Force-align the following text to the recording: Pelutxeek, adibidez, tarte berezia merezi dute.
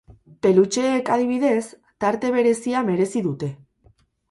Pelutxeek, 0.45 1.11
adibidez, 1.17 1.67
tarte 2.05 2.33
berezia 2.39 2.85
merezi 2.91 3.25
dute. 3.31 3.53